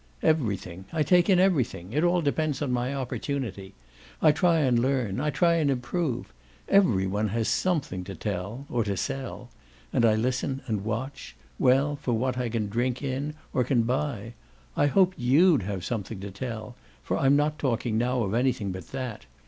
[0.23, 0.85] "Everything!
[0.91, 1.93] I take in everything.
[1.93, 3.75] It all depends on my opportunity.
[4.19, 6.33] I try and learn I try and improve.
[6.67, 9.51] Every one has something to tell or to sell;
[9.93, 14.33] and I listen and watch well, for what I can drink in or can buy.
[14.75, 18.87] I hoped YOU'D have something to tell for I'm not talking now of anything but
[18.87, 19.27] THAT.